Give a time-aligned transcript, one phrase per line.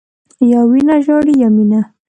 [0.51, 1.81] یا وینه ژاړي، یا مینه.